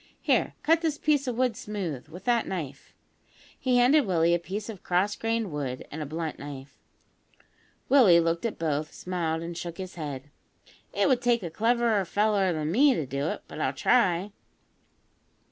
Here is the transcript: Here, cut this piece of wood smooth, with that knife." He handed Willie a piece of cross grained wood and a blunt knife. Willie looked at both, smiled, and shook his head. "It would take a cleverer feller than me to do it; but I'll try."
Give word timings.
Here, 0.19 0.55
cut 0.63 0.81
this 0.81 0.97
piece 0.97 1.27
of 1.27 1.37
wood 1.37 1.55
smooth, 1.55 2.07
with 2.07 2.23
that 2.23 2.47
knife." 2.47 2.95
He 3.59 3.77
handed 3.77 4.07
Willie 4.07 4.33
a 4.33 4.39
piece 4.39 4.67
of 4.67 4.81
cross 4.81 5.15
grained 5.15 5.51
wood 5.51 5.85
and 5.91 6.01
a 6.01 6.07
blunt 6.07 6.39
knife. 6.39 6.79
Willie 7.87 8.19
looked 8.19 8.43
at 8.43 8.57
both, 8.57 8.91
smiled, 8.95 9.43
and 9.43 9.55
shook 9.55 9.77
his 9.77 9.93
head. 9.93 10.31
"It 10.91 11.07
would 11.07 11.21
take 11.21 11.43
a 11.43 11.51
cleverer 11.51 12.03
feller 12.05 12.51
than 12.51 12.71
me 12.71 12.95
to 12.95 13.05
do 13.05 13.27
it; 13.27 13.43
but 13.47 13.61
I'll 13.61 13.73
try." 13.73 14.31